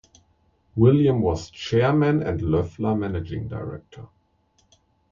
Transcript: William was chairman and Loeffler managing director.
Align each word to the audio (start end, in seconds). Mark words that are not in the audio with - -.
William 0.77 1.21
was 1.21 1.51
chairman 1.51 2.23
and 2.23 2.41
Loeffler 2.41 2.95
managing 2.95 3.47
director. 3.47 4.07